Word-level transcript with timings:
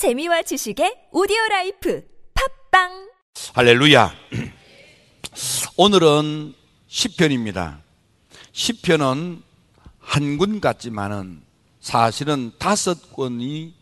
재미와 0.00 0.40
지식의 0.40 1.08
오디오 1.12 1.36
life 1.50 2.02
팟빵 2.70 3.10
할렐루야. 3.52 4.10
오늘은 5.76 6.54
시편입니다. 6.86 7.82
시편은 8.52 9.42
한권 9.98 10.60
같지만은 10.62 11.42
사실은 11.82 12.50
다섯 12.58 13.12
권이 13.14 13.74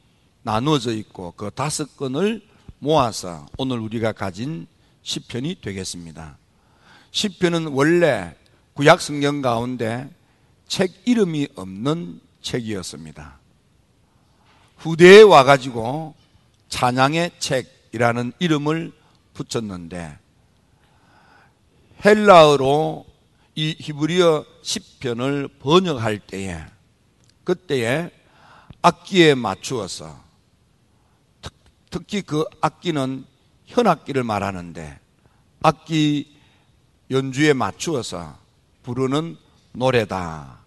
나누어져 0.43 0.91
있고 0.95 1.35
그 1.37 1.53
다섯 1.55 1.97
권을 1.97 2.43
모아서 2.81 3.47
오늘 3.57 3.79
우리가 3.79 4.11
가진 4.11 4.67
시편이 5.03 5.61
되겠습니다. 5.61 6.37
시편은 7.13 7.69
원래 7.69 8.35
구약 8.75 9.01
성경 9.01 9.41
가운데 9.41 10.11
책 10.67 11.01
이름이 11.07 11.51
없는 11.55 12.21
책이었습니다. 12.43 13.39
후대에 14.79 15.23
와가지고 15.23 16.15
찬양의 16.69 17.33
책이라는 17.39 18.33
이름을 18.39 18.93
붙였는데 19.35 20.19
헬라어로 22.05 23.07
이 23.57 23.77
히브리어 23.79 24.45
시편을 24.63 25.49
번역할 25.59 26.21
때에 26.21 26.65
그때에 27.45 28.11
악기에 28.83 29.35
맞추어서 29.35 30.21
특, 31.91 32.05
히 32.07 32.23
그 32.23 32.45
악기는 32.61 33.25
현악기를 33.67 34.23
말하는데 34.23 35.01
악기 35.63 36.37
연주에 37.11 37.53
맞추어서 37.53 38.37
부르는 38.83 39.37
노래다. 39.73 40.61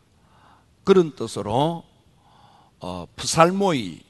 그런 0.83 1.15
뜻으로 1.15 1.83
어, 2.79 3.07
프살모이 3.15 4.01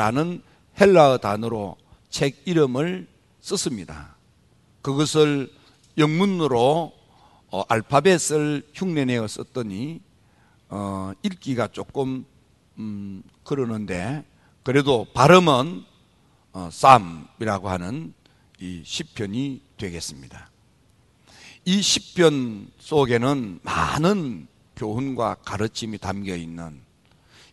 라는 0.00 0.42
헬라어 0.80 1.18
단어로 1.18 1.76
책 2.08 2.40
이름을 2.46 3.06
썼습니다. 3.42 4.16
그것을 4.80 5.52
영문으로 5.98 6.94
어, 7.50 7.62
알파벳을 7.68 8.70
흉내내어 8.72 9.28
썼더니 9.28 10.00
어, 10.70 11.12
읽기가 11.22 11.68
조금 11.68 12.24
음, 12.78 13.22
그러는데 13.44 14.24
그래도 14.62 15.06
발음은 15.12 15.84
어, 16.54 16.70
쌈이라고 16.72 17.68
하는 17.68 18.14
이 18.58 18.80
시편이 18.82 19.60
되겠습니다. 19.76 20.48
이 21.66 21.82
시편 21.82 22.70
속에는 22.78 23.60
많은 23.62 24.46
교훈과 24.76 25.34
가르침이 25.44 25.98
담겨 25.98 26.34
있는 26.34 26.80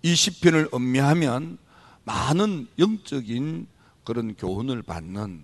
이 0.01 0.15
시편을 0.15 0.69
음미하면 0.73 1.57
많은 2.07 2.67
영적인 2.79 3.67
그런 4.03 4.35
교훈을 4.35 4.81
받는 4.81 5.43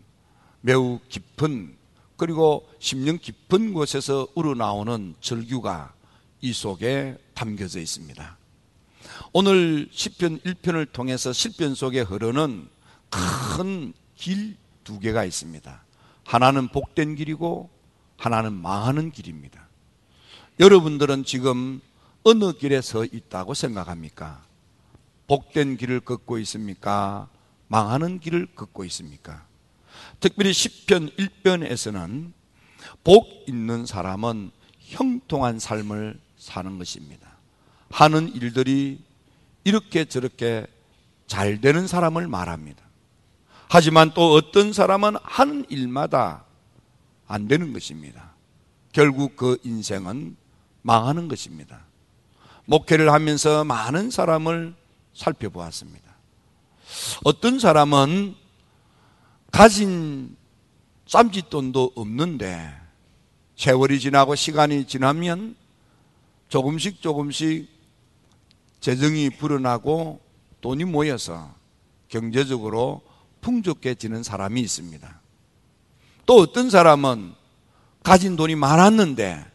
매우 0.61 0.99
깊은 1.09 1.75
그리고 2.15 2.67
심령 2.79 3.17
깊은 3.17 3.73
곳에서 3.73 4.27
우러나오는 4.33 5.15
절규가 5.19 5.93
이 6.41 6.53
속에 6.53 7.17
담겨져 7.33 7.79
있습니다. 7.79 8.37
오늘 9.33 9.89
시편 9.91 10.39
1편을 10.39 10.91
통해서 10.93 11.33
시편 11.33 11.75
속에 11.75 12.01
흐르는 12.01 12.67
큰 13.09 13.93
길 14.15 14.55
두 14.83 14.99
개가 14.99 15.25
있습니다. 15.25 15.83
하나는 16.23 16.67
복된 16.69 17.15
길이고 17.15 17.69
하나는 18.17 18.53
망하는 18.53 19.11
길입니다. 19.11 19.67
여러분들은 20.59 21.25
지금 21.25 21.81
어느 22.23 22.53
길에 22.53 22.81
서 22.81 23.03
있다고 23.03 23.53
생각합니까? 23.53 24.43
복된 25.27 25.77
길을 25.77 26.01
걷고 26.01 26.37
있습니까? 26.39 27.29
망하는 27.67 28.19
길을 28.19 28.47
걷고 28.55 28.83
있습니까? 28.85 29.45
특별히 30.19 30.51
10편 30.51 31.15
1편에서는 31.17 32.31
복 33.03 33.45
있는 33.47 33.85
사람은 33.85 34.51
형통한 34.79 35.59
삶을 35.59 36.19
사는 36.37 36.77
것입니다. 36.77 37.37
하는 37.89 38.33
일들이 38.33 39.01
이렇게 39.63 40.05
저렇게 40.05 40.67
잘 41.27 41.61
되는 41.61 41.87
사람을 41.87 42.27
말합니다. 42.27 42.83
하지만 43.69 44.13
또 44.13 44.33
어떤 44.33 44.73
사람은 44.73 45.15
하는 45.23 45.65
일마다 45.69 46.45
안 47.27 47.47
되는 47.47 47.73
것입니다. 47.73 48.33
결국 48.91 49.35
그 49.35 49.57
인생은 49.63 50.35
망하는 50.81 51.27
것입니다. 51.27 51.85
목회를 52.65 53.11
하면서 53.11 53.63
많은 53.63 54.11
사람을 54.11 54.75
살펴보았습니다. 55.13 56.13
어떤 57.23 57.59
사람은 57.59 58.35
가진 59.51 60.35
쌈짓돈도 61.07 61.93
없는데 61.95 62.73
세월이 63.55 63.99
지나고 63.99 64.35
시간이 64.35 64.85
지나면 64.85 65.55
조금씩 66.49 67.01
조금씩 67.01 67.69
재정이 68.79 69.31
불어나고 69.31 70.19
돈이 70.61 70.85
모여서 70.85 71.53
경제적으로 72.07 73.01
풍족해지는 73.41 74.23
사람이 74.23 74.61
있습니다. 74.61 75.21
또 76.25 76.37
어떤 76.37 76.69
사람은 76.69 77.33
가진 78.01 78.35
돈이 78.35 78.55
많았는데 78.55 79.45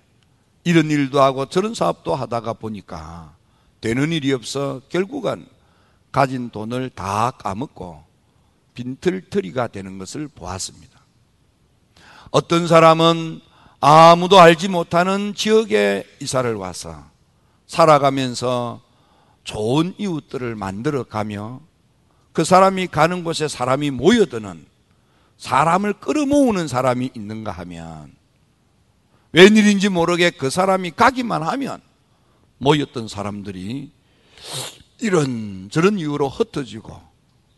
이런 0.64 0.90
일도 0.90 1.20
하고 1.20 1.46
저런 1.46 1.74
사업도 1.74 2.14
하다가 2.14 2.54
보니까 2.54 3.37
되는 3.80 4.12
일이 4.12 4.32
없어 4.32 4.80
결국은 4.88 5.46
가진 6.10 6.50
돈을 6.50 6.90
다 6.90 7.30
까먹고 7.30 8.02
빈털터리가 8.74 9.68
되는 9.68 9.98
것을 9.98 10.28
보았습니다. 10.28 10.98
어떤 12.30 12.66
사람은 12.66 13.40
아무도 13.80 14.38
알지 14.40 14.68
못하는 14.68 15.34
지역에 15.34 16.04
이사를 16.20 16.52
와서 16.54 17.04
살아가면서 17.66 18.80
좋은 19.44 19.94
이웃들을 19.98 20.54
만들어 20.56 21.04
가며 21.04 21.60
그 22.32 22.44
사람이 22.44 22.88
가는 22.88 23.24
곳에 23.24 23.48
사람이 23.48 23.90
모여드는 23.90 24.66
사람을 25.38 25.94
끌어모으는 25.94 26.68
사람이 26.68 27.10
있는가 27.14 27.52
하면 27.52 28.12
웬일인지 29.32 29.88
모르게 29.88 30.30
그 30.30 30.50
사람이 30.50 30.92
가기만 30.92 31.42
하면 31.42 31.80
모였던 32.58 33.08
사람들이 33.08 33.90
이런 35.00 35.68
저런 35.70 35.98
이유로 35.98 36.28
흩어지고 36.28 37.00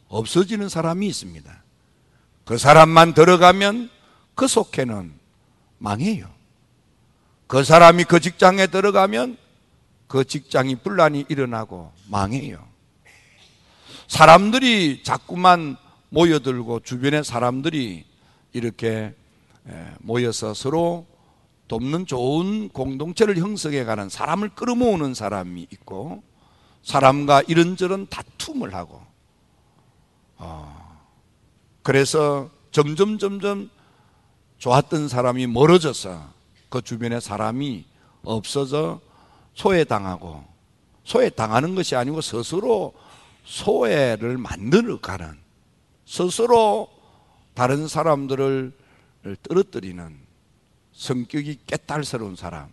없어지는 0.09 0.69
사람이 0.69 1.07
있습니다. 1.07 1.63
그 2.45 2.59
사람만 2.59 3.15
들어가면 3.15 3.91
그 4.35 4.47
속해는 4.47 5.13
망해요. 5.79 6.29
그 7.47 7.65
사람이 7.65 8.05
그 8.05 8.21
직장에 8.21 8.67
들어가면 8.67 9.37
그 10.07 10.25
직장이 10.25 10.77
분란이 10.77 11.27
일어나고 11.29 11.93
망해요. 12.09 12.67
사람들이 14.09 15.03
자꾸만 15.05 15.77
모여들고 16.09 16.81
주변의 16.81 17.25
사람들이 17.25 18.05
이렇게 18.53 19.15
모여서 19.99 20.53
서로 20.55 21.07
돕는 21.71 22.07
좋은 22.07 22.69
공동체를 22.71 23.37
형성해 23.37 23.85
가는 23.85 24.09
사람을 24.09 24.49
끌어모으는 24.57 25.15
사람이 25.15 25.69
있고 25.71 26.25
사람과 26.83 27.43
이런저런 27.43 28.09
다툼을 28.09 28.75
하고 28.75 29.01
어, 30.37 30.99
그래서 31.85 32.51
점점 32.73 33.19
점점 33.19 33.71
좋았던 34.59 35.07
사람이 35.07 35.47
멀어져서 35.47 36.21
그 36.71 36.83
주변에 36.83 37.21
사람이 37.21 37.85
없어져 38.25 39.01
소외당하고 39.55 40.43
소외당하는 41.05 41.77
것이 41.77 41.95
아니고 41.95 42.21
스스로 42.21 42.95
소외를 43.45 44.39
만들어 44.39 44.99
가는 44.99 45.39
스스로 46.05 46.89
다른 47.55 47.87
사람들을 47.87 48.77
떨어뜨리는 49.45 50.30
성격이 51.01 51.61
깨딸스러운 51.67 52.37
사람, 52.37 52.69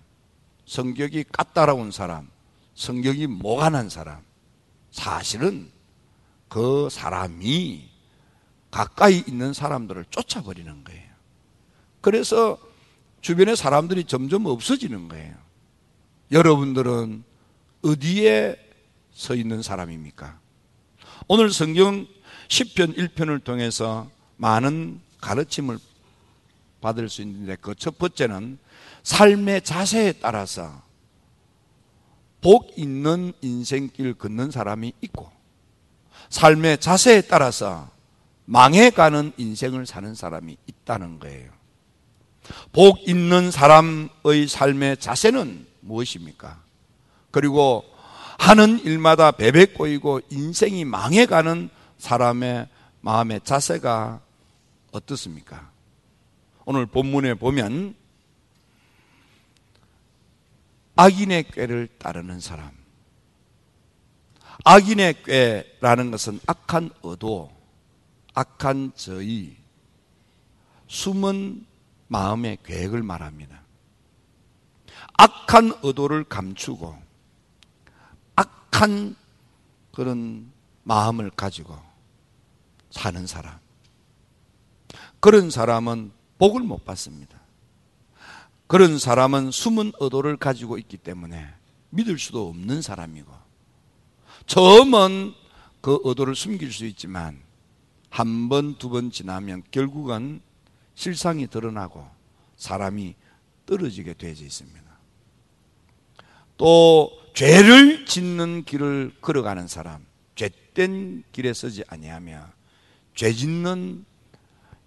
성격이 0.66 1.24
까다로운 1.32 1.92
사람, 1.92 2.28
성격이 2.76 3.28
모간한 3.28 3.88
사람. 3.88 4.22
사실은 4.92 5.72
그 6.50 6.90
사람이 6.92 7.88
가까이 8.70 9.24
있는 9.26 9.54
사람들을 9.54 10.04
쫓아버리는 10.10 10.84
거예요. 10.84 11.10
그래서 12.02 12.60
주변의 13.22 13.56
사람들이 13.56 14.04
점점 14.04 14.46
없어지는 14.46 15.08
거예요. 15.08 15.34
여러분들은 16.30 17.24
어디에 17.82 18.58
서 19.14 19.36
있는 19.36 19.62
사람입니까? 19.62 20.38
오늘 21.30 21.50
성경 21.50 22.06
10편 22.50 22.98
1편을 22.98 23.46
통해서 23.46 24.10
많은 24.36 25.00
가르침을 25.22 25.80
받을 26.82 27.10
수 27.10 27.22
있는데 27.22 27.56
그 27.56 27.76
첫 27.76 27.98
번째는 27.98 28.58
삶의 29.04 29.62
자세에 29.62 30.14
따라서 30.14 30.82
복 32.42 32.78
있는 32.78 33.34
인생길 33.42 34.14
걷는 34.16 34.52
사람이 34.52 34.94
있고 35.02 35.32
삶의 36.30 36.80
자세에 36.80 37.22
따라서 37.22 37.90
망해가는 38.46 39.34
인생을 39.38 39.86
사는 39.86 40.14
사람이 40.14 40.58
있다는 40.68 41.20
거예요. 41.20 41.52
복 42.72 43.08
있는 43.08 43.52
사람의 43.52 44.48
삶의 44.48 44.98
자세는 44.98 45.68
무엇입니까? 45.82 46.62
그리고 47.32 47.84
하는 48.40 48.80
일마다 48.80 49.32
베베 49.32 49.68
꼬이고 49.68 50.22
인생이 50.30 50.86
망해가는 50.86 51.70
사람의 51.98 52.68
마음의 53.02 53.42
자세가 53.44 54.22
어떻습니까? 54.92 55.70
오늘 56.70 56.86
본문에 56.86 57.36
보면 57.36 57.96
악인의 60.98 61.52
꾀를 61.52 61.88
따르는 61.98 62.42
사람. 62.42 62.72
악인의 64.66 65.24
꾀라는 65.24 66.12
것은 66.12 66.42
악한 66.46 66.90
의도, 67.04 67.50
악한 68.34 68.92
저의, 68.98 69.56
숨은 70.88 71.66
마음의 72.10 72.58
계획을 72.66 73.02
말합니다. 73.02 73.62
악한 75.14 75.72
의도를 75.84 76.26
감추고 76.26 77.02
악한 78.36 79.16
그런 79.94 80.52
마음을 80.84 81.30
가지고 81.30 81.80
사는 82.90 83.26
사람. 83.26 83.58
그런 85.22 85.50
사람은 85.50 86.17
복을 86.38 86.62
못 86.62 86.86
받습니다. 86.86 87.40
그런 88.68 89.00
사람은 89.00 89.52
숨은 89.52 89.94
의도를 90.00 90.38
가지고 90.38 90.78
있기 90.78 90.98
때문에 90.98 91.48
믿을 91.90 92.20
수도 92.20 92.50
없는 92.50 92.82
사람이고 92.82 93.32
처음은 94.46 95.34
그 95.82 96.00
의도를 96.04 96.36
숨길 96.36 96.72
수 96.72 96.86
있지만 96.86 97.42
한 98.10 98.50
번, 98.50 98.78
두 98.78 98.90
번 98.90 99.12
지나면 99.12 99.64
결국은 99.72 100.42
실상이 100.96 101.48
드러나고 101.48 102.08
사람이 102.58 103.16
떨어지게 103.66 104.14
되어 104.16 104.32
있습니다. 104.32 104.88
또 106.58 107.12
죄를 107.34 108.06
짓는 108.06 108.64
길을 108.64 109.18
걸어가는 109.22 109.68
사람, 109.68 110.06
죄된 110.36 111.24
길에 111.32 111.54
서지 111.54 111.84
아니하며 111.88 112.48
죄 113.14 113.32
짓는 113.32 114.06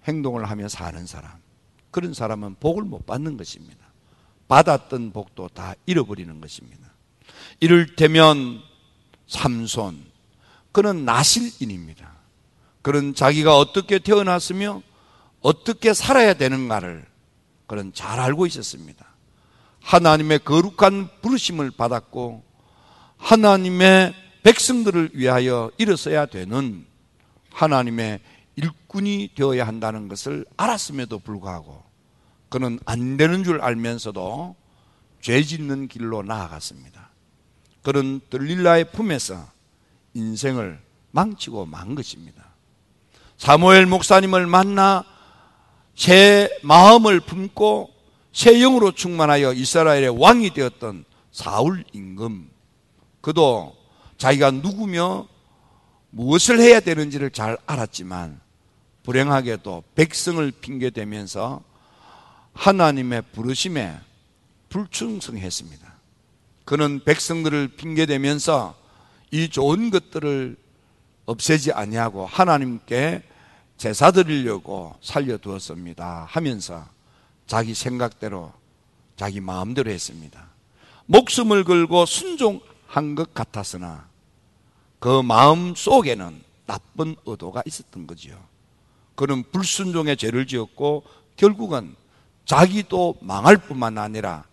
행동을 0.08 0.50
하며 0.50 0.66
사는 0.68 1.06
사람, 1.06 1.39
그런 1.90 2.14
사람은 2.14 2.56
복을 2.60 2.84
못 2.84 3.06
받는 3.06 3.36
것입니다. 3.36 3.86
받았던 4.48 5.12
복도 5.12 5.48
다 5.48 5.74
잃어버리는 5.86 6.40
것입니다. 6.40 6.90
이를테면 7.60 8.60
삼손, 9.26 10.04
그는 10.72 11.04
나실인입니다. 11.04 12.12
그는 12.82 13.14
자기가 13.14 13.56
어떻게 13.56 13.98
태어났으며 13.98 14.82
어떻게 15.40 15.94
살아야 15.94 16.34
되는가를 16.34 17.06
그는 17.66 17.92
잘 17.94 18.18
알고 18.18 18.46
있었습니다. 18.46 19.06
하나님의 19.80 20.40
거룩한 20.40 21.08
부르심을 21.22 21.70
받았고 21.70 22.42
하나님의 23.16 24.14
백성들을 24.42 25.10
위하여 25.14 25.70
일어서야 25.78 26.26
되는 26.26 26.86
하나님의 27.52 28.20
일꾼이 28.56 29.30
되어야 29.34 29.66
한다는 29.66 30.08
것을 30.08 30.44
알았음에도 30.56 31.20
불구하고 31.20 31.82
그는 32.48 32.78
안 32.84 33.16
되는 33.16 33.44
줄 33.44 33.60
알면서도 33.60 34.56
죄 35.20 35.42
짓는 35.42 35.88
길로 35.88 36.22
나아갔습니다. 36.22 37.10
그는 37.82 38.20
들릴라의 38.28 38.90
품에서 38.92 39.46
인생을 40.14 40.80
망치고 41.12 41.66
만 41.66 41.94
것입니다. 41.94 42.44
사무엘 43.36 43.86
목사님을 43.86 44.46
만나 44.46 45.04
새 45.94 46.50
마음을 46.62 47.20
품고 47.20 47.90
새 48.32 48.58
영으로 48.58 48.92
충만하여 48.92 49.52
이스라엘의 49.52 50.20
왕이 50.20 50.50
되었던 50.50 51.04
사울 51.32 51.84
임금 51.92 52.50
그도 53.20 53.76
자기가 54.18 54.50
누구며 54.50 55.26
무엇을 56.10 56.60
해야 56.60 56.80
되는지를 56.80 57.30
잘 57.30 57.56
알았지만 57.66 58.40
불행하게도 59.04 59.84
백성을 59.94 60.50
핑계대면서 60.50 61.62
하나님의 62.52 63.22
부르심에 63.32 63.98
불충성했습니다. 64.68 65.90
그는 66.64 67.02
백성들을 67.04 67.68
핑계대면서 67.76 68.76
이 69.30 69.48
좋은 69.48 69.90
것들을 69.90 70.56
없애지 71.26 71.72
아니하고 71.72 72.26
하나님께 72.26 73.22
제사 73.76 74.10
드리려고 74.10 74.94
살려두었습니다. 75.00 76.26
하면서 76.28 76.86
자기 77.46 77.74
생각대로 77.74 78.52
자기 79.16 79.40
마음대로 79.40 79.90
했습니다. 79.90 80.48
목숨을 81.06 81.64
걸고 81.64 82.06
순종한 82.06 83.14
것 83.14 83.32
같았으나 83.32 84.09
그 85.00 85.22
마음 85.22 85.74
속에는 85.74 86.44
나쁜 86.66 87.16
의도가 87.26 87.62
있었던 87.66 88.06
거지요. 88.06 88.38
그는 89.16 89.42
불순종의 89.50 90.16
죄를 90.16 90.46
지었고 90.46 91.02
결국은 91.36 91.96
자기도 92.44 93.16
망할 93.20 93.56
뿐만 93.56 93.98
아니라 93.98 94.44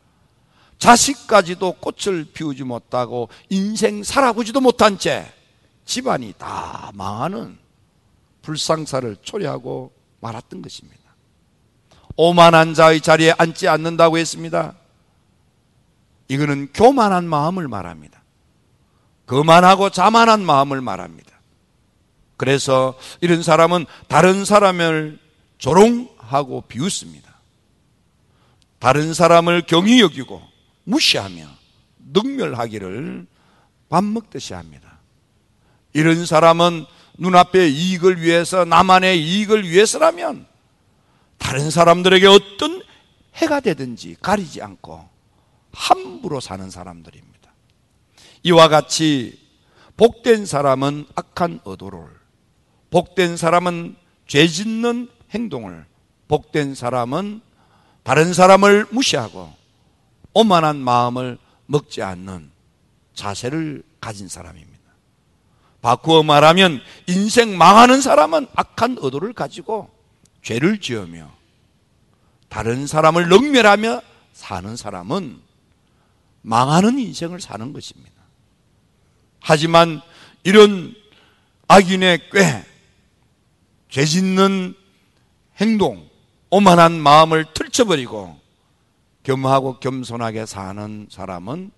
자식까지도 0.79 1.73
꽃을 1.73 2.25
피우지 2.33 2.63
못하고 2.63 3.29
인생 3.49 4.03
살아보지도 4.03 4.61
못한 4.61 4.97
채 4.97 5.31
집안이 5.85 6.33
다 6.38 6.91
망하는 6.94 7.57
불상사를 8.41 9.17
초래하고 9.21 9.91
말았던 10.21 10.61
것입니다. 10.61 10.97
오만한 12.15 12.73
자의 12.73 13.01
자리에 13.01 13.33
앉지 13.38 13.67
않는다고 13.67 14.17
했습니다. 14.17 14.75
이거는 16.29 16.69
교만한 16.73 17.27
마음을 17.27 17.67
말합니다. 17.67 18.21
거만하고 19.27 19.91
자만한 19.91 20.44
마음을 20.44 20.81
말합니다. 20.81 21.31
그래서 22.38 22.97
이런 23.21 23.44
사람은 23.44 23.85
다른 24.07 24.45
사람을 24.45 25.19
조롱하고 25.57 26.62
비웃습니다. 26.62 27.35
다른 28.79 29.13
사람을 29.13 29.63
경히 29.68 30.01
여기고 30.01 30.41
무시하며 30.83 31.47
능멸하기를 32.13 33.27
밥 33.89 34.03
먹듯이 34.03 34.53
합니다. 34.53 35.00
이런 35.94 36.25
사람은 36.25 36.85
눈앞의 37.18 37.73
이익을 37.73 38.21
위해서 38.21 38.65
나만의 38.65 39.21
이익을 39.21 39.68
위해서라면 39.68 40.45
다른 41.37 41.71
사람들에게 41.71 42.28
어떤 42.28 42.83
해가 43.35 43.59
되든지 43.59 44.18
가리지 44.21 44.61
않고 44.61 45.07
함부로 45.73 46.40
사는 46.40 46.69
사람들입니다. 46.69 47.36
이와 48.44 48.67
같이 48.67 49.39
복된 49.97 50.45
사람은 50.45 51.06
악한 51.15 51.61
의도를, 51.65 52.07
복된 52.91 53.37
사람은 53.37 53.95
죄 54.27 54.47
짓는 54.47 55.09
행동을, 55.31 55.85
복된 56.27 56.75
사람은 56.75 57.41
다른 58.03 58.33
사람을 58.33 58.87
무시하고 58.91 59.53
오만한 60.33 60.77
마음을 60.77 61.37
먹지 61.65 62.01
않는 62.03 62.51
자세를 63.13 63.83
가진 63.99 64.27
사람입니다. 64.27 64.77
바꾸어 65.81 66.23
말하면 66.23 66.79
인생 67.07 67.57
망하는 67.57 68.01
사람은 68.01 68.47
악한 68.56 68.97
의도를 68.99 69.33
가지고 69.33 69.89
죄를 70.44 70.79
지으며 70.79 71.31
다른 72.49 72.87
사람을 72.87 73.29
능멸하며 73.29 74.01
사는 74.33 74.75
사람은 74.75 75.41
망하는 76.41 76.99
인생을 76.99 77.41
사는 77.41 77.73
것입니다. 77.73 78.17
하지만 79.47 80.01
이런 80.44 80.94
악인의 81.69 82.31
꾀, 82.31 82.66
죄 83.87 84.04
짓는 84.04 84.75
행동, 85.61 86.09
오만한 86.49 86.99
마음을 86.99 87.45
틀쳐버리고 87.54 88.37
겸하고 89.23 89.80
겸손하게 89.80 90.45
사는 90.45 91.07
사람은 91.09 91.71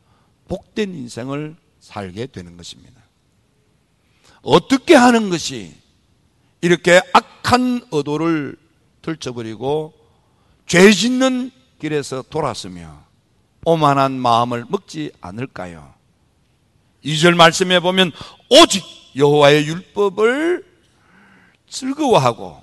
복된 0.48 0.96
인생을 0.96 1.58
살게 1.80 2.26
되는 2.26 2.58
것입니다. 2.58 3.04
어떻게 4.42 4.96
하는 4.96 5.30
것이 5.30 5.76
이렇게 6.62 7.00
악한 7.14 7.86
의도를 7.92 8.58
들쳐버리고 9.04 9.94
죄 10.66 10.92
짓는 10.92 11.52
길에서 11.80 12.24
돌았으며 12.32 13.04
오만한 13.64 14.14
마음을 14.14 14.66
먹지 14.68 15.12
않을까요? 15.22 15.99
2절 17.04 17.36
말씀에 17.36 17.80
보면 17.80 18.12
오직 18.50 18.84
여호와의 19.16 19.68
율법을 19.68 20.66
즐거워하고 21.70 22.62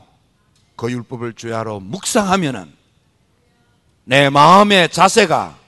그 0.76 0.90
율법을 0.90 1.34
주야로 1.34 1.80
묵상하면은 1.80 2.74
내 4.04 4.30
마음의 4.30 4.90
자세가 4.90 5.58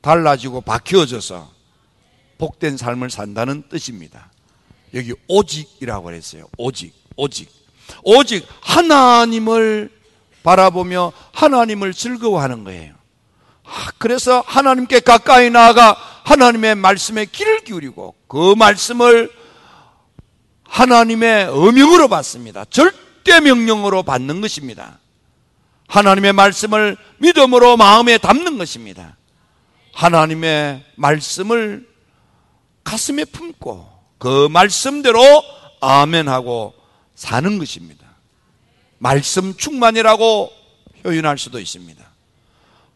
달라지고 0.00 0.62
바뀌어져서 0.62 1.52
복된 2.38 2.76
삶을 2.76 3.10
산다는 3.10 3.68
뜻입니다. 3.68 4.30
여기 4.94 5.14
오직이라고 5.28 6.04
그랬어요. 6.04 6.48
오직, 6.56 6.92
오직. 7.16 7.50
오직 8.02 8.46
하나님을 8.60 9.90
바라보며 10.42 11.12
하나님을 11.32 11.92
즐거워하는 11.92 12.64
거예요. 12.64 12.94
아, 13.64 13.90
그래서 13.98 14.42
하나님께 14.46 15.00
가까이 15.00 15.50
나아가 15.50 15.96
하나님의 16.24 16.74
말씀에 16.74 17.26
귀를 17.26 17.60
기울이고 17.60 18.14
그 18.26 18.54
말씀을 18.54 19.30
하나님의 20.64 21.48
어명으로 21.48 22.08
받습니다. 22.08 22.64
절대 22.64 23.40
명령으로 23.40 24.02
받는 24.02 24.40
것입니다. 24.40 24.98
하나님의 25.86 26.32
말씀을 26.32 26.96
믿음으로 27.18 27.76
마음에 27.76 28.18
담는 28.18 28.58
것입니다. 28.58 29.16
하나님의 29.92 30.84
말씀을 30.96 31.86
가슴에 32.82 33.24
품고 33.26 33.88
그 34.18 34.48
말씀대로 34.50 35.20
아멘하고 35.80 36.74
사는 37.14 37.58
것입니다. 37.58 38.06
말씀 38.98 39.54
충만이라고 39.56 40.50
표현할 41.02 41.38
수도 41.38 41.60
있습니다. 41.60 42.13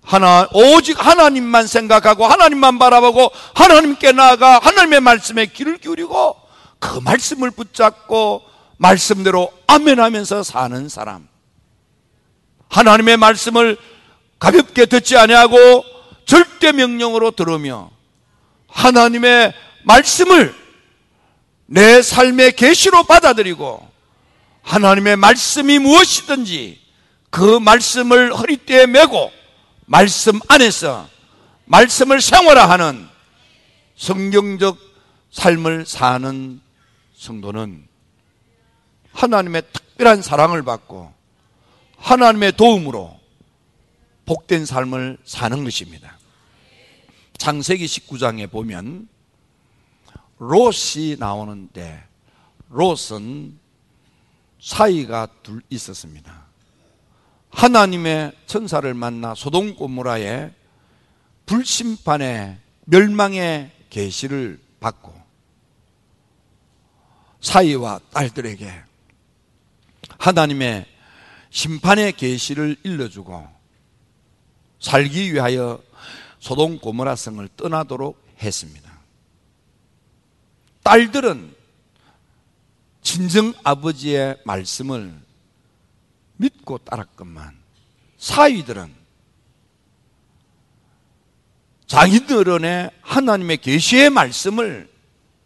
하나 0.02 0.48
오직 0.52 1.04
하나님만 1.04 1.66
생각하고 1.66 2.26
하나님만 2.26 2.78
바라보고 2.78 3.30
하나님께 3.54 4.12
나아가 4.12 4.58
하나님의 4.58 5.00
말씀에 5.00 5.46
귀를 5.46 5.78
기울이고 5.78 6.36
그 6.78 6.98
말씀을 7.00 7.50
붙잡고 7.50 8.42
말씀대로 8.78 9.52
아멘하면서 9.66 10.42
사는 10.42 10.88
사람. 10.88 11.28
하나님의 12.68 13.16
말씀을 13.16 13.76
가볍게 14.38 14.86
듣지 14.86 15.16
아니하고 15.16 15.84
절대 16.26 16.72
명령으로 16.72 17.32
들으며 17.32 17.90
하나님의 18.68 19.52
말씀을 19.84 20.54
내 21.66 22.00
삶의 22.02 22.52
계시로 22.56 23.04
받아들이고 23.04 23.86
하나님의 24.62 25.16
말씀이 25.16 25.78
무엇이든지 25.78 26.80
그 27.30 27.58
말씀을 27.58 28.34
허리띠에 28.34 28.86
메고 28.86 29.30
말씀 29.90 30.38
안에서 30.48 31.08
말씀을 31.64 32.20
생활화하는 32.20 33.08
성경적 33.96 34.78
삶을 35.30 35.86
사는 35.86 36.60
성도는 37.16 37.88
하나님의 39.12 39.62
특별한 39.72 40.20
사랑을 40.20 40.62
받고 40.62 41.10
하나님의 41.96 42.52
도움으로 42.52 43.18
복된 44.26 44.66
삶을 44.66 45.16
사는 45.24 45.64
것입니다. 45.64 46.18
창세기 47.38 47.86
19장에 47.86 48.50
보면 48.50 49.08
롯이 50.36 51.16
나오는데 51.18 52.04
롯은 52.68 53.58
사이가 54.60 55.28
둘 55.42 55.62
있었습니다. 55.70 56.47
하나님의 57.50 58.32
천사를 58.46 58.92
만나 58.94 59.34
소동 59.34 59.74
고모라의 59.74 60.52
불심판의 61.46 62.58
멸망의 62.84 63.70
계시를 63.90 64.60
받고 64.80 65.14
사이와 67.40 68.00
딸들에게 68.12 68.70
하나님의 70.18 70.86
심판의 71.50 72.12
계시를 72.12 72.76
일러주고 72.82 73.48
살기 74.80 75.32
위하여 75.32 75.82
소동 76.38 76.78
고모라 76.78 77.16
성을 77.16 77.48
떠나도록 77.56 78.22
했습니다. 78.40 78.98
딸들은 80.82 81.54
친정 83.02 83.54
아버지의 83.64 84.38
말씀을 84.44 85.27
믿고 86.38 86.78
따랐건만 86.78 87.56
사위들은 88.16 88.94
자기들은의 91.86 92.90
하나님의 93.00 93.58
계시의 93.58 94.10
말씀을 94.10 94.90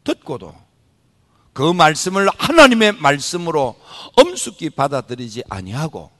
듣고도 0.04 0.54
그 1.52 1.72
말씀을 1.72 2.28
하나님의 2.36 2.92
말씀으로 2.92 3.78
엄숙히 4.16 4.70
받아들이지 4.70 5.44
아니하고 5.48 6.10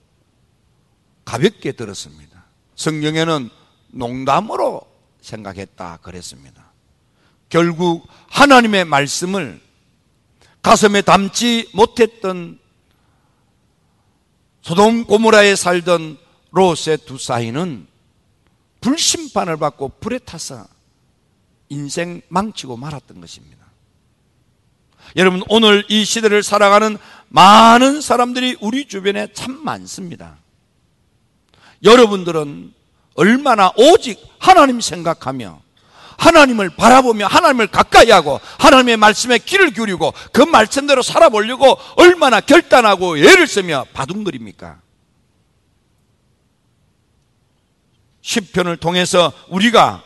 가볍게 1.25 1.73
들었습니다. 1.73 2.45
성경에는 2.76 3.49
농담으로 3.88 4.83
생각했다 5.21 5.99
그랬습니다. 5.99 6.73
결국 7.49 8.07
하나님의 8.29 8.85
말씀을 8.85 9.61
가슴에 10.62 11.02
담지 11.02 11.69
못했던 11.75 12.59
소돔 14.62 15.04
고모라에 15.04 15.57
살던 15.57 16.19
롯의 16.52 16.99
두 17.04 17.19
사이는 17.19 17.87
불심판을 18.81 19.57
받고 19.57 19.92
불에 20.00 20.19
타서 20.19 20.66
인생 21.69 22.23
망치고 22.28 22.76
말았던 22.76 23.21
것입니다. 23.21 23.62
여러분 25.16 25.42
오늘 25.49 25.85
이 25.88 26.04
시대를 26.04 26.42
살아가는 26.42 26.97
많은 27.28 28.00
사람들이 28.00 28.57
우리 28.61 28.87
주변에 28.87 29.33
참 29.33 29.52
많습니다. 29.64 30.37
여러분들은 31.83 32.73
얼마나 33.14 33.73
오직 33.76 34.21
하나님 34.38 34.81
생각하며 34.81 35.61
하나님을 36.19 36.71
바라보며 36.71 37.26
하나님을 37.26 37.66
가까이 37.69 38.11
하고 38.11 38.40
하나님의 38.59 38.97
말씀에 38.97 39.38
귀를 39.38 39.71
기울이고 39.71 40.12
그 40.33 40.42
말씀대로 40.42 41.02
살아보려고 41.02 41.78
얼마나 41.97 42.40
결단하고 42.40 43.19
애를 43.19 43.47
쓰며 43.47 43.87
바둥거립니까? 43.92 44.81
시편을 48.23 48.76
통해서 48.76 49.33
우리가 49.49 50.02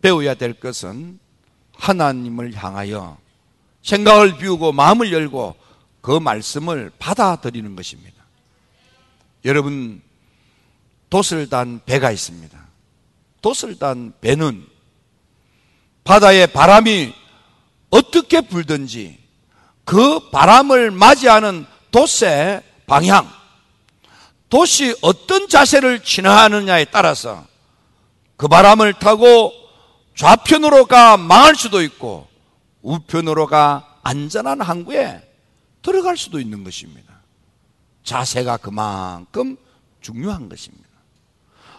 배워야 0.00 0.34
될 0.34 0.54
것은 0.54 1.18
하나님을 1.76 2.54
향하여 2.54 3.18
생각을 3.82 4.38
비우고 4.38 4.72
마음을 4.72 5.12
열고 5.12 5.56
그 6.00 6.18
말씀을 6.18 6.92
받아들이는 6.98 7.76
것입니다. 7.76 8.14
여러분 9.44 10.00
돛을 11.10 11.48
단 11.48 11.80
배가 11.84 12.10
있습니다. 12.10 12.58
돛을 13.42 13.78
단 13.78 14.12
배는 14.20 14.66
바다의 16.04 16.48
바람이 16.48 17.14
어떻게 17.90 18.40
불든지 18.40 19.18
그 19.84 20.30
바람을 20.30 20.90
맞이하는 20.90 21.66
돛의 21.90 22.62
방향, 22.86 23.30
돛이 24.48 24.94
어떤 25.00 25.48
자세를 25.48 26.02
취하느냐에 26.02 26.86
따라서 26.86 27.46
그 28.36 28.48
바람을 28.48 28.94
타고 28.94 29.52
좌편으로 30.16 30.86
가 30.86 31.16
망할 31.16 31.56
수도 31.56 31.82
있고 31.82 32.28
우편으로 32.82 33.46
가 33.46 33.98
안전한 34.02 34.60
항구에 34.60 35.22
들어갈 35.82 36.16
수도 36.16 36.40
있는 36.40 36.64
것입니다. 36.64 37.14
자세가 38.04 38.58
그만큼 38.58 39.56
중요한 40.00 40.48
것입니다. 40.48 40.84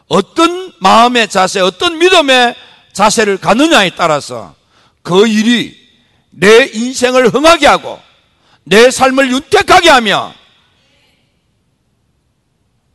어떤 0.08 0.74
마음의 0.80 1.30
자세, 1.30 1.60
어떤 1.60 1.98
믿음의 1.98 2.56
자세를 2.96 3.38
갖느냐에 3.38 3.92
따라서 3.98 4.56
그 5.04 5.28
일이 5.28 5.78
내 6.30 6.66
인생을 6.74 7.28
흥하게 7.28 7.68
하고 7.68 8.00
내 8.64 8.90
삶을 8.90 9.32
윤택하게 9.34 9.90
하며 9.90 10.34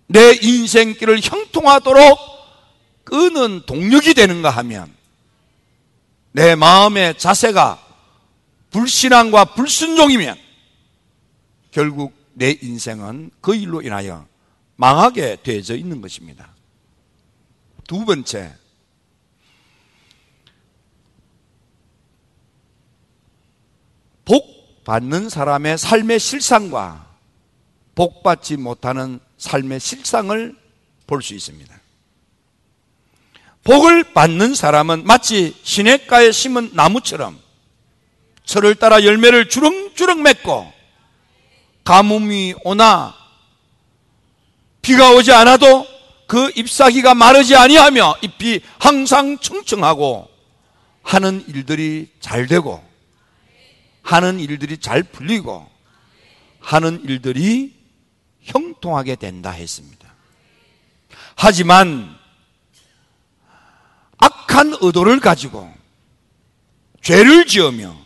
내 0.07 0.39
인생길을 0.41 1.21
형통하도록 1.23 2.19
끄는 3.05 3.67
동력이 3.67 4.15
되는가 4.15 4.49
하면 4.49 4.91
내 6.33 6.55
마음의 6.55 7.19
자세가 7.19 7.79
불신앙과 8.71 9.55
불순종이면 9.55 10.39
결국 11.73 12.15
내 12.33 12.57
인생은 12.63 13.33
그 13.43 13.55
일로 13.55 13.83
인하여 13.83 14.27
망하게 14.77 15.37
되어져 15.43 15.77
있는 15.77 16.01
것입니다. 16.01 16.55
두 17.87 18.07
번째, 18.07 18.55
복 24.31 24.85
받는 24.85 25.29
사람의 25.29 25.77
삶의 25.77 26.21
실상과 26.21 27.05
복 27.97 28.23
받지 28.23 28.57
못하는 28.57 29.19
삶의 29.39 29.81
실상을 29.81 30.55
볼 31.09 31.21
수 31.21 31.35
있습니다. 31.35 31.81
복을 33.65 34.05
받는 34.15 34.55
사람은 34.55 35.05
마치 35.05 35.57
시냇가에 35.65 36.31
심은 36.31 36.71
나무처럼 36.75 37.41
철을 38.45 38.77
따라 38.77 39.03
열매를 39.03 39.49
주렁주렁 39.49 40.23
맺고 40.23 40.73
가뭄이 41.83 42.55
오나 42.63 43.13
비가 44.81 45.11
오지 45.11 45.33
않아도 45.33 45.85
그 46.29 46.53
잎사귀가 46.55 47.17
마르지 47.17 47.57
아니하며 47.57 48.19
잎이 48.23 48.61
항상 48.79 49.39
청청하고 49.39 50.29
하는 51.03 51.45
일들이 51.49 52.09
잘 52.21 52.47
되고 52.47 52.90
하는 54.11 54.41
일들이 54.41 54.79
잘 54.79 55.05
풀리고 55.05 55.71
하는 56.59 57.01
일들이 57.05 57.73
형통하게 58.43 59.15
된다 59.15 59.51
했습니다. 59.51 60.13
하지만 61.37 62.17
악한 64.19 64.79
의도를 64.81 65.21
가지고 65.21 65.73
죄를 67.03 67.47
지으며 67.47 67.97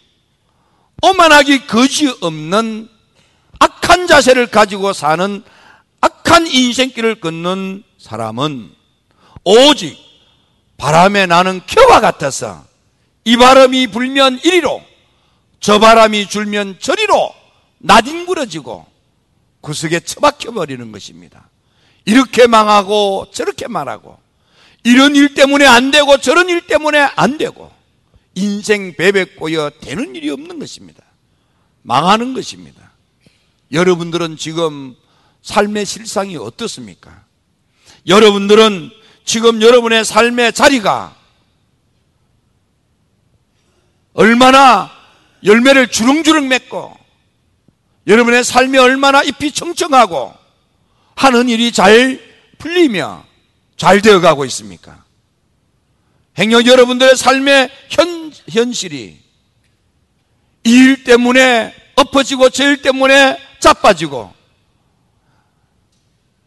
오만하기 1.02 1.66
거지 1.66 2.14
없는 2.20 2.90
악한 3.58 4.06
자세를 4.06 4.48
가지고 4.48 4.92
사는 4.92 5.42
악한 6.02 6.46
인생길을 6.48 7.20
걷는 7.20 7.82
사람은 7.98 8.70
오직 9.42 9.96
바람에 10.76 11.24
나는 11.24 11.62
겨와 11.66 12.00
같아서 12.00 12.62
이 13.24 13.38
바람이 13.38 13.86
불면 13.86 14.38
이리로 14.44 14.93
저 15.64 15.78
바람이 15.78 16.28
줄면 16.28 16.78
저리로 16.78 17.34
나뒹굴어지고 17.78 18.84
구석에 19.62 20.00
처박혀 20.00 20.52
버리는 20.52 20.92
것입니다. 20.92 21.48
이렇게 22.04 22.46
망하고 22.46 23.28
저렇게 23.32 23.66
말하고 23.66 24.18
이런 24.82 25.16
일 25.16 25.32
때문에 25.32 25.64
안 25.64 25.90
되고 25.90 26.18
저런 26.18 26.50
일 26.50 26.66
때문에 26.66 26.98
안 27.16 27.38
되고 27.38 27.72
인생 28.34 28.94
베베꼬여 28.94 29.70
되는 29.80 30.14
일이 30.14 30.28
없는 30.28 30.58
것입니다. 30.58 31.02
망하는 31.80 32.34
것입니다. 32.34 32.92
여러분들은 33.72 34.36
지금 34.36 34.94
삶의 35.40 35.86
실상이 35.86 36.36
어떻습니까? 36.36 37.24
여러분들은 38.06 38.90
지금 39.24 39.62
여러분의 39.62 40.04
삶의 40.04 40.52
자리가 40.52 41.16
얼마나 44.12 45.03
열매를 45.44 45.88
주렁주렁 45.88 46.48
맺고 46.48 46.96
여러분의 48.06 48.44
삶이 48.44 48.78
얼마나 48.78 49.22
잎이 49.22 49.52
청청하고 49.52 50.34
하는 51.16 51.48
일이 51.48 51.72
잘 51.72 52.20
풀리며 52.58 53.24
잘 53.76 54.00
되어가고 54.00 54.44
있습니까? 54.46 55.04
행여 56.38 56.64
여러분들의 56.64 57.16
삶의 57.16 57.70
현, 57.90 58.32
현실이 58.50 59.18
이일 60.64 61.04
때문에 61.04 61.74
엎어지고 61.96 62.50
저 62.50 62.64
일 62.64 62.82
때문에 62.82 63.38
자빠지고 63.60 64.32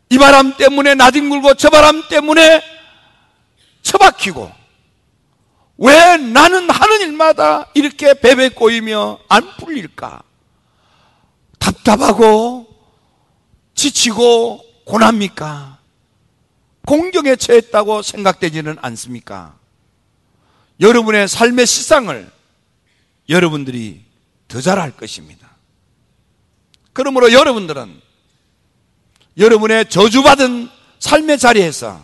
이 0.10 0.18
바람 0.18 0.56
때문에 0.58 0.96
나뒹굴고 0.96 1.56
저 1.56 1.70
바람 1.70 2.08
때문에 2.08 2.62
처박히고 3.82 4.52
왜 5.78 6.18
나는 6.18 6.70
하는 6.70 7.02
일마다 7.02 7.68
이렇게 7.74 8.14
베베 8.14 8.50
꼬이며 8.50 9.20
안 9.30 9.56
풀릴까? 9.58 10.24
답답하고 11.60 12.68
지치고 13.76 14.64
고납니까? 14.86 15.78
공경에 16.86 17.36
처했다고 17.36 18.02
생각되지는 18.02 18.78
않습니까? 18.82 19.56
여러분의 20.80 21.28
삶의 21.28 21.68
실상을 21.68 22.32
여러분들이 23.30 24.02
더 24.48 24.62
잘할 24.62 24.92
것입니다. 24.92 25.48
그러므로 26.94 27.32
여러분들은 27.34 28.02
여러분의 29.38 29.90
저주받은 29.90 30.70
삶의 31.00 31.38
자리에서 31.38 32.04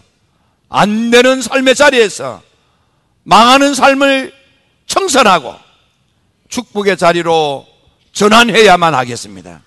안 0.69 1.09
되는 1.09 1.41
삶의 1.41 1.75
자리에서 1.75 2.43
망하는 3.23 3.73
삶을 3.73 4.33
청산하고 4.87 5.55
축복의 6.49 6.97
자리로 6.97 7.65
전환해야만 8.11 8.93
하겠습니다. 8.93 9.61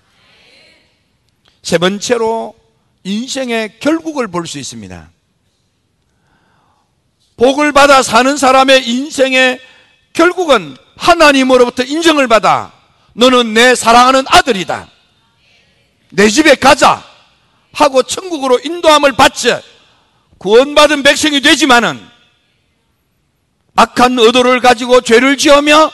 세 1.61 1.77
번째로 1.77 2.55
인생의 3.03 3.79
결국을 3.79 4.27
볼 4.27 4.45
수 4.45 4.57
있습니다. 4.59 5.09
복을 7.35 7.71
받아 7.71 8.01
사는 8.01 8.35
사람의 8.35 8.87
인생의 8.89 9.59
결국은 10.13 10.75
하나님으로부터 10.95 11.83
인정을 11.83 12.27
받아 12.27 12.73
너는 13.13 13.53
내 13.53 13.75
사랑하는 13.75 14.23
아들이다. 14.27 14.89
내 16.11 16.29
집에 16.29 16.55
가자 16.55 17.03
하고 17.73 18.01
천국으로 18.01 18.59
인도함을 18.63 19.11
받지 19.13 19.53
구원받은 20.39 21.03
백성이 21.03 21.41
되지만은 21.41 22.06
악한 23.77 24.17
의도를 24.17 24.59
가지고 24.59 25.01
죄를 25.01 25.37
지으며 25.37 25.91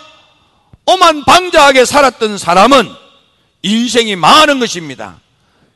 오만 0.86 1.24
방자하게 1.26 1.86
살았던 1.86 2.38
사람은 2.38 2.89
인생이 3.62 4.15
망하는 4.15 4.60
것입니다. 4.60 5.19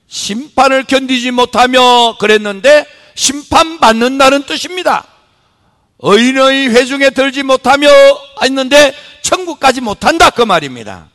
심판을 0.07 0.85
견디지 0.85 1.31
못하며 1.31 2.17
그랬는데 2.17 2.85
심판받는다는 3.15 4.43
뜻입니다. 4.43 5.05
의인의 5.99 6.69
회중에 6.69 7.09
들지 7.09 7.43
못하며 7.43 7.89
했는데 8.41 8.93
천국까지 9.21 9.81
못한다 9.81 10.29
그 10.29 10.41
말입니다. 10.41 11.09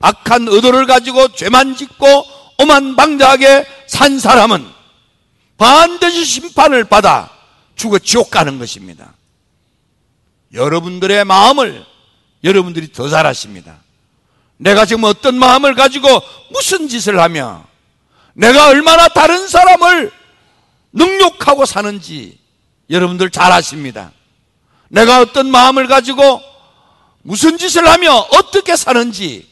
악한 0.00 0.46
의도를 0.46 0.86
가지고 0.86 1.34
죄만 1.34 1.74
짓고 1.74 2.06
오만 2.58 2.94
방자하게 2.94 3.66
산 3.88 4.20
사람은 4.20 4.64
반드시 5.56 6.24
심판을 6.24 6.84
받아 6.84 7.28
죽어 7.74 7.98
지옥 7.98 8.30
가는 8.30 8.60
것입니다. 8.60 9.17
여러분들의 10.52 11.24
마음을 11.24 11.84
여러분들이 12.44 12.92
더 12.92 13.08
잘하십니다. 13.08 13.78
내가 14.56 14.86
지금 14.86 15.04
어떤 15.04 15.38
마음을 15.38 15.74
가지고 15.74 16.08
무슨 16.50 16.88
짓을 16.88 17.20
하며 17.20 17.64
내가 18.34 18.68
얼마나 18.68 19.08
다른 19.08 19.46
사람을 19.46 20.12
능욕하고 20.92 21.66
사는지 21.66 22.38
여러분들 22.90 23.30
잘 23.30 23.52
아십니다. 23.52 24.12
내가 24.88 25.20
어떤 25.20 25.50
마음을 25.50 25.86
가지고 25.86 26.40
무슨 27.22 27.58
짓을 27.58 27.86
하며 27.88 28.12
어떻게 28.32 28.74
사는지 28.74 29.48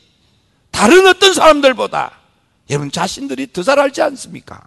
다른 0.70 1.06
어떤 1.06 1.34
사람들보다 1.34 2.12
여러분 2.70 2.90
자신들이 2.90 3.52
더 3.52 3.62
잘 3.62 3.78
알지 3.78 4.02
않습니까? 4.02 4.66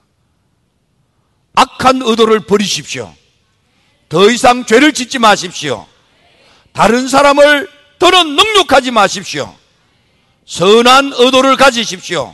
악한 1.55 2.01
의도를 2.03 2.41
버리십시오. 2.41 3.13
더 4.07 4.29
이상 4.29 4.65
죄를 4.65 4.93
짓지 4.93 5.19
마십시오. 5.19 5.87
다른 6.79 7.09
사람을 7.09 7.69
더는 7.99 8.37
능욕하지 8.37 8.91
마십시오. 8.91 9.53
선한 10.45 11.11
의도를 11.13 11.57
가지십시오. 11.57 12.33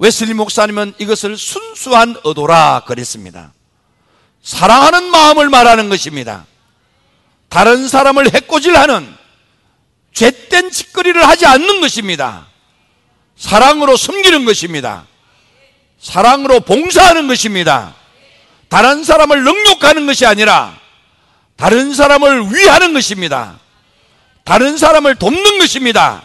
웨슬리 0.00 0.34
목사님은 0.34 0.94
이것을 0.98 1.36
순수한 1.36 2.16
의도라 2.24 2.82
그랬습니다. 2.84 3.52
사랑하는 4.42 5.04
마음을 5.04 5.50
말하는 5.50 5.88
것입니다. 5.88 6.46
다른 7.48 7.86
사람을 7.86 8.34
해코질하는 8.34 9.14
죄된 10.12 10.72
짓거리를 10.72 11.24
하지 11.24 11.46
않는 11.46 11.80
것입니다. 11.80 12.48
사랑으로 13.36 13.96
섬기는 13.96 14.44
것입니다. 14.46 15.06
사랑으로 16.00 16.58
봉사하는 16.58 17.28
것입니다. 17.28 17.94
다른 18.68 19.04
사람을 19.04 19.44
능욕하는 19.44 20.06
것이 20.06 20.26
아니라 20.26 20.76
다른 21.64 21.94
사람을 21.94 22.54
위하는 22.54 22.92
것입니다. 22.92 23.58
다른 24.44 24.76
사람을 24.76 25.14
돕는 25.14 25.58
것입니다. 25.58 26.22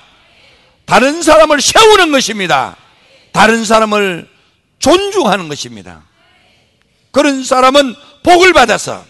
다른 0.84 1.21
사람을 1.21 1.62
세우는 1.62 2.12
것입니다. 2.12 2.75
다른 3.32 3.63
사람을 3.63 4.28
존중하는 4.80 5.47
것입니다. 5.47 6.04
그런 7.12 7.45
사람은 7.45 7.95
복을 8.21 8.52
받아서 8.52 9.06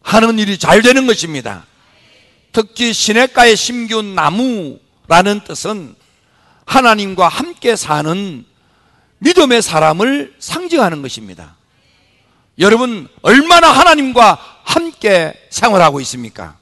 하는 0.00 0.38
일이 0.38 0.56
잘 0.56 0.80
되는 0.80 1.06
것입니다. 1.06 1.66
특히 2.50 2.94
시냇가에 2.94 3.56
심기운 3.56 4.14
나무라는 4.14 5.40
뜻은 5.46 5.94
하나님과 6.64 7.28
함께 7.28 7.76
사는 7.76 8.46
믿음의 9.18 9.60
사람을 9.60 10.36
상징하는 10.38 11.02
것입니다. 11.02 11.59
여러분, 12.60 13.08
얼마나 13.22 13.70
하나님과 13.70 14.38
함께 14.64 15.32
생활하고 15.48 16.00
있습니까? 16.02 16.58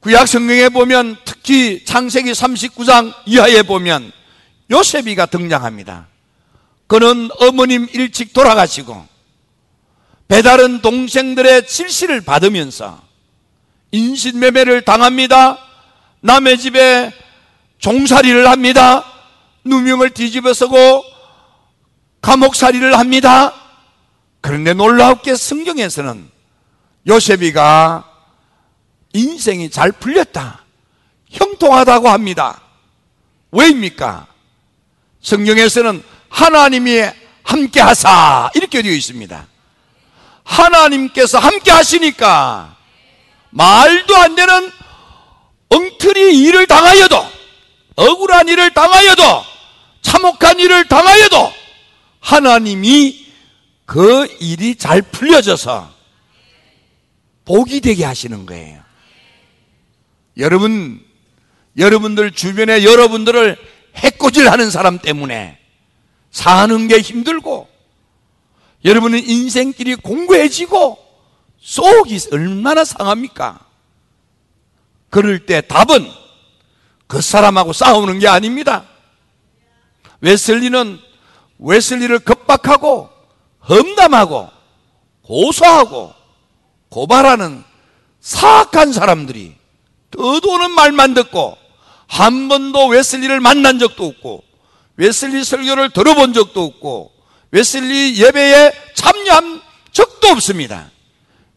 구약 0.00 0.26
성경에 0.26 0.70
보면 0.70 1.18
특히 1.24 1.84
창세기 1.84 2.32
39장 2.32 3.12
이하에 3.26 3.62
보면 3.62 4.10
요셉이가 4.70 5.26
등장합니다. 5.26 6.06
그는 6.86 7.28
어머님 7.40 7.88
일찍 7.92 8.32
돌아가시고 8.32 9.06
배다른 10.28 10.80
동생들의 10.80 11.66
질시를 11.66 12.22
받으면서 12.22 13.02
인신매매를 13.90 14.82
당합니다. 14.82 15.58
남의 16.20 16.58
집에 16.58 17.12
종살이를 17.78 18.48
합니다. 18.48 19.04
누명을 19.64 20.10
뒤집어 20.10 20.54
쓰고 20.54 21.15
감옥살이를 22.26 22.98
합니다. 22.98 23.54
그런데 24.40 24.74
놀랍게 24.74 25.36
성경에서는 25.36 26.28
요셉이가 27.06 28.04
인생이 29.12 29.70
잘 29.70 29.92
풀렸다. 29.92 30.64
형통하다고 31.30 32.08
합니다. 32.08 32.60
왜입니까? 33.52 34.26
성경에서는 35.22 36.02
하나님이 36.28 37.04
함께 37.44 37.80
하사 37.80 38.50
이렇게 38.56 38.82
되어 38.82 38.92
있습니다. 38.92 39.46
하나님께서 40.42 41.38
함께 41.38 41.70
하시니까 41.70 42.76
말도 43.50 44.16
안 44.16 44.34
되는 44.34 44.72
엉터리 45.68 46.40
일을 46.40 46.66
당하여도 46.66 47.24
억울한 47.94 48.48
일을 48.48 48.74
당하여도 48.74 49.44
참혹한 50.02 50.58
일을 50.58 50.88
당하여도 50.88 51.65
하나님이 52.26 53.24
그 53.84 54.26
일이 54.40 54.74
잘 54.74 55.00
풀려져서 55.00 55.94
복이 57.44 57.80
되게 57.80 58.04
하시는 58.04 58.44
거예요. 58.46 58.82
여러분, 60.36 61.00
여러분들 61.78 62.32
주변에 62.32 62.82
여러분들을 62.82 63.56
해코질 63.94 64.50
하는 64.50 64.70
사람 64.70 64.98
때문에 64.98 65.56
사는 66.32 66.88
게 66.88 66.98
힘들고 67.00 67.68
여러분은 68.84 69.22
인생길이 69.24 69.94
공고해지고 69.94 70.98
속이 71.60 72.18
얼마나 72.32 72.84
상합니까? 72.84 73.60
그럴 75.10 75.46
때 75.46 75.60
답은 75.60 76.10
그 77.06 77.20
사람하고 77.20 77.72
싸우는 77.72 78.18
게 78.18 78.26
아닙니다. 78.26 78.84
웨슬리는 80.20 81.06
웨슬리를 81.58 82.18
겁박하고 82.20 83.08
험담하고 83.68 84.48
고소하고 85.22 86.14
고발하는 86.88 87.64
사악한 88.20 88.92
사람들이 88.92 89.54
떠도는 90.10 90.70
말만 90.70 91.14
듣고 91.14 91.56
한 92.06 92.48
번도 92.48 92.88
웨슬리를 92.88 93.40
만난 93.40 93.78
적도 93.78 94.06
없고 94.06 94.44
웨슬리 94.96 95.44
설교를 95.44 95.90
들어본 95.90 96.32
적도 96.32 96.64
없고 96.64 97.12
웨슬리 97.50 98.16
예배에 98.20 98.72
참여한 98.94 99.60
적도 99.92 100.28
없습니다. 100.28 100.90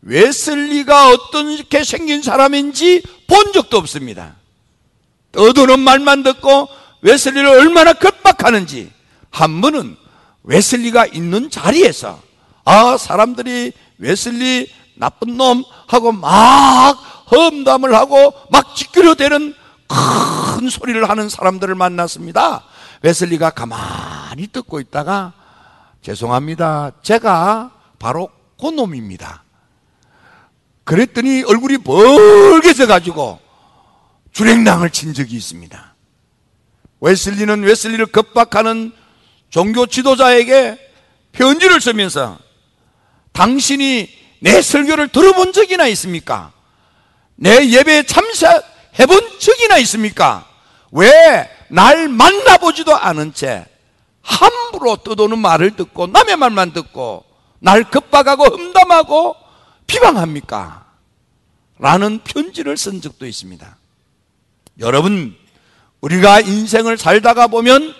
웨슬리가 0.01 1.09
어떻게 1.09 1.83
생긴 1.83 2.21
사람인지 2.21 3.03
본 3.27 3.53
적도 3.53 3.77
없습니다. 3.77 4.35
떠도는 5.31 5.79
말만 5.79 6.23
듣고 6.23 6.67
웨슬리를 7.01 7.45
얼마나 7.45 7.93
핍박하는지 7.93 8.91
한 9.29 9.61
번은 9.61 9.95
웨슬리가 10.43 11.05
있는 11.07 11.49
자리에서 11.49 12.21
아 12.65 12.97
사람들이 12.97 13.73
웨슬리 13.97 14.71
나쁜 14.95 15.37
놈 15.37 15.63
하고 15.87 16.11
막 16.11 16.97
험담을 17.31 17.93
하고 17.95 18.33
막 18.51 18.75
찌끄려대는 18.75 19.53
큰 19.87 20.69
소리를 20.69 21.07
하는 21.07 21.29
사람들을 21.29 21.73
만났습니다. 21.75 22.63
웨슬리가 23.01 23.51
가만히 23.51 24.47
듣고 24.47 24.79
있다가 24.79 25.33
죄송합니다. 26.01 26.91
제가 27.01 27.71
바로 27.97 28.29
그 28.59 28.67
놈입니다. 28.67 29.43
그랬더니 30.83 31.43
얼굴이 31.43 31.79
벌게져 31.79 32.87
가지고 32.87 33.39
주랭랑을 34.31 34.89
친 34.89 35.13
적이 35.13 35.35
있습니다. 35.35 35.95
웨슬리는 37.01 37.61
웨슬리를 37.63 38.05
겁박하는 38.07 38.91
종교 39.49 39.85
지도자에게 39.85 40.77
편지를 41.31 41.81
쓰면서 41.81 42.37
당신이 43.33 44.09
내 44.39 44.61
설교를 44.61 45.09
들어본 45.09 45.53
적이나 45.53 45.87
있습니까? 45.87 46.51
내 47.35 47.69
예배에 47.69 48.03
참석해 48.03 49.05
본 49.05 49.39
적이나 49.39 49.77
있습니까? 49.77 50.47
왜 50.91 51.59
날 51.69 52.09
만나보지도 52.09 52.95
않은 52.95 53.33
채 53.33 53.65
함부로 54.21 54.97
떠도는 54.97 55.39
말을 55.39 55.75
듣고 55.75 56.07
남의 56.07 56.35
말만 56.35 56.73
듣고 56.73 57.23
날 57.59 57.83
겁박하고 57.83 58.45
험담하고 58.45 59.35
비방합니까? 59.87 60.85
라는 61.77 62.19
편지를 62.23 62.75
쓴 62.77 63.01
적도 63.01 63.25
있습니다. 63.25 63.77
여러분, 64.79 65.35
우리가 66.01 66.41
인생을 66.41 66.97
살다가 66.97 67.47
보면 67.47 67.93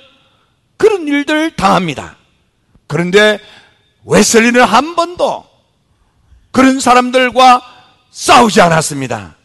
그런 0.80 1.10
일들 1.10 1.58
당합니다. 1.58 2.16
그런데 2.88 3.38
웨슬리는 4.06 4.64
한 4.64 4.96
번도 4.96 5.46
그런 6.52 6.80
사람들과 6.80 7.62
싸우지 8.10 8.62
않았습니다. 8.62 9.36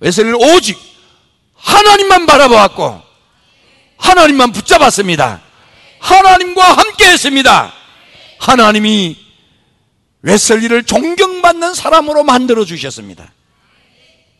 웨슬리는 0.00 0.34
오직 0.56 0.78
하나님만 1.54 2.24
바라보았고 2.24 3.02
하나님만 3.98 4.52
붙잡았습니다. 4.52 5.42
하나님과 5.98 6.64
함께 6.72 7.08
했습니다. 7.08 7.74
하나님이 8.38 9.18
웨슬리를 10.22 10.82
존경받는 10.84 11.74
사람으로 11.74 12.24
만들어 12.24 12.64
주셨습니다. 12.64 13.34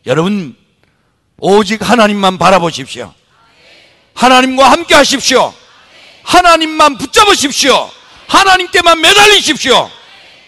여러분, 0.07 0.55
오직 1.37 1.87
하나님만 1.87 2.39
바라보십시오. 2.39 3.13
하나님과 4.15 4.71
함께 4.71 4.95
하십시오. 4.95 5.53
하나님만 6.23 6.97
붙잡으십시오. 6.97 7.89
하나님께만 8.27 9.01
매달리십시오. 9.01 9.89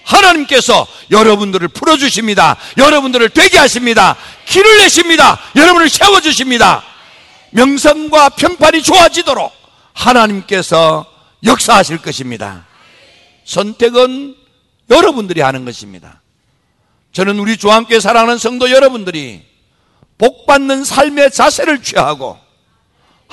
하나님께서 0.03 0.85
여러분들을 1.11 1.69
풀어주십니다. 1.69 2.57
여러분들을 2.77 3.29
되게 3.29 3.57
하십니다. 3.57 4.15
길을 4.45 4.77
내십니다. 4.79 5.39
여러분을 5.55 5.89
세워주십니다. 5.89 6.83
명성과 7.51 8.29
평판이 8.29 8.83
좋아지도록 8.83 9.53
하나님께서 9.93 11.05
역사하실 11.43 11.99
것입니다. 11.99 12.65
선택은 13.45 14.35
여러분들이 14.89 15.41
하는 15.41 15.65
것입니다. 15.65 16.21
저는 17.11 17.39
우리 17.39 17.57
주함께 17.57 17.99
사랑하는 17.99 18.37
성도 18.37 18.71
여러분들이 18.71 19.43
복받는 20.17 20.83
삶의 20.83 21.31
자세를 21.31 21.83
취하고 21.83 22.39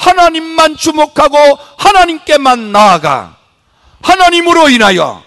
하나님만 0.01 0.77
주목하고 0.77 1.37
하나님께만 1.77 2.73
나아가 2.73 3.37
하나님으로 4.03 4.71
인하여 4.71 5.23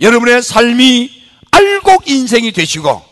여러분의 0.00 0.42
삶이 0.42 1.10
알곡 1.50 2.08
인생이 2.08 2.52
되시고 2.52 3.04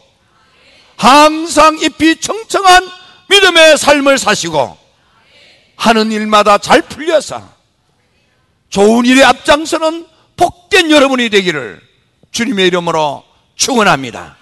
항상 0.96 1.79
잎이 1.79 2.20
청청한 2.20 2.88
믿음의 3.29 3.77
삶을 3.77 4.18
사시고 4.18 4.79
하는 5.77 6.12
일마다 6.12 6.59
잘 6.59 6.83
풀려서 6.83 7.42
좋은 8.68 9.05
일에 9.05 9.25
앞장서는 9.25 10.07
복된 10.37 10.90
여러분이 10.90 11.29
되기를 11.31 11.81
주님의 12.31 12.68
이름으로 12.68 13.25
축원합니다. 13.57 14.37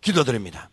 기도드립니다. 0.00 0.70